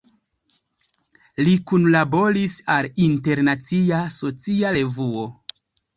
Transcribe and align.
Li 1.47 1.51
kunlaboris 1.71 2.55
al 2.77 2.89
"Internacia 3.09 4.01
Socia 4.17 4.73
Revuo. 4.79 5.29